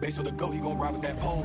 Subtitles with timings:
[0.00, 1.44] Based on the go, he gon' ride with that pole.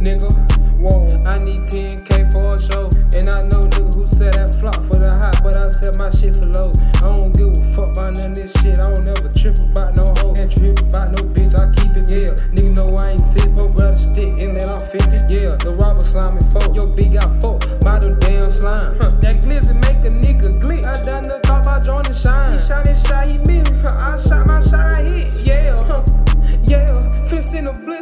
[0.00, 0.47] Nigga.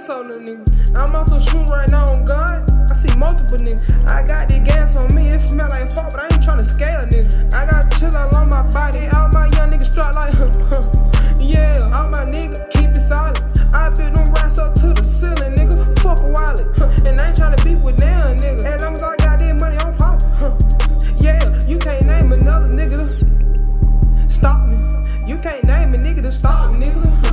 [0.07, 0.95] gas on them niggas.
[0.95, 2.71] I'm out the shoot right now on God.
[2.91, 4.11] I see multiple niggas.
[4.11, 7.01] I got the gas on me, it smell like fuck, but I ain't tryna scale
[7.01, 7.55] a nigga.
[7.55, 10.51] I got chill all on my body, all my young niggas strut like, huh,
[11.41, 13.39] yeah, all my niggas keep it solid.
[13.75, 15.77] I built them racks up to the ceiling, nigga.
[16.01, 16.87] Fuck a wallet, huh?
[17.07, 18.65] and I ain't tryna beef with them nigga.
[18.65, 21.19] And long as I got that money, I'm poppin'.
[21.25, 23.11] yeah, you can't name another nigga.
[24.31, 24.77] Stop me.
[25.27, 27.26] You can't name a nigga to stop me, nigga.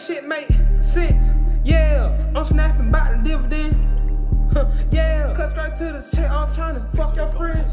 [0.00, 0.48] shit make
[0.82, 1.24] sense.
[1.64, 3.76] Yeah, I'm snapping by the dividend.
[4.52, 6.30] Huh, yeah, cut straight to the check.
[6.30, 7.66] I'm trying to fuck your friends.